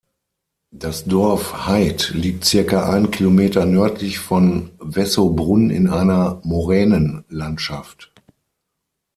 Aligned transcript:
Das 0.71 1.05
Dorf 1.05 1.67
Haid 1.67 2.09
liegt 2.15 2.43
circa 2.45 2.89
einen 2.91 3.11
Kilometer 3.11 3.67
nördlich 3.67 4.17
von 4.17 4.71
Wessobrunn 4.79 5.69
in 5.69 5.87
einer 5.87 6.41
Moränenlandschaft. 6.43 8.11